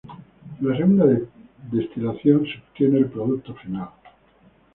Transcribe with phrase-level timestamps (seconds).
[0.59, 1.05] En la segunda
[1.71, 3.89] destilación, se obtiene el producto final.